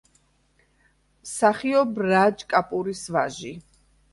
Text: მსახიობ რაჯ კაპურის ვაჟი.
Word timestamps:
მსახიობ 1.27 1.93
რაჯ 2.09 2.45
კაპურის 2.55 3.07
ვაჟი. 3.17 3.53